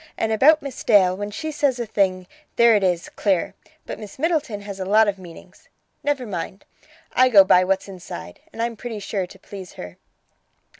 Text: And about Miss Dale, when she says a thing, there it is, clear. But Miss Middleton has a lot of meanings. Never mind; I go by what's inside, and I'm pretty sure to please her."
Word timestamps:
And 0.17 0.31
about 0.31 0.63
Miss 0.63 0.83
Dale, 0.83 1.15
when 1.15 1.29
she 1.29 1.51
says 1.51 1.77
a 1.77 1.85
thing, 1.85 2.25
there 2.55 2.75
it 2.75 2.83
is, 2.83 3.07
clear. 3.09 3.53
But 3.85 3.99
Miss 3.99 4.17
Middleton 4.17 4.61
has 4.61 4.79
a 4.79 4.83
lot 4.83 5.07
of 5.07 5.19
meanings. 5.19 5.69
Never 6.03 6.25
mind; 6.25 6.65
I 7.13 7.29
go 7.29 7.43
by 7.43 7.63
what's 7.63 7.87
inside, 7.87 8.39
and 8.51 8.63
I'm 8.63 8.75
pretty 8.75 8.97
sure 8.97 9.27
to 9.27 9.37
please 9.37 9.73
her." 9.73 9.97